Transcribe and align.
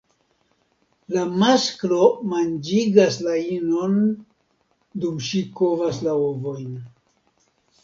La 1.17 1.25
masklo 1.43 1.99
manĝigas 2.31 3.19
la 3.27 3.37
inon 3.57 3.95
dum 5.05 5.23
ŝi 5.29 5.45
kovas 5.63 6.03
la 6.09 6.19
ovojn. 6.27 6.77